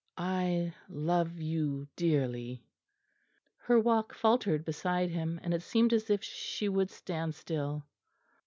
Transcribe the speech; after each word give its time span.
I 0.17 0.73
love 0.89 1.39
you 1.39 1.87
dearly." 1.95 2.65
Her 3.57 3.79
walk 3.79 4.15
faltered 4.15 4.65
beside 4.65 5.11
him, 5.11 5.39
and 5.43 5.53
it 5.53 5.61
seemed 5.61 5.93
as 5.93 6.09
if 6.09 6.23
she 6.23 6.67
would 6.69 6.89
stand 6.89 7.35
still. 7.35 7.85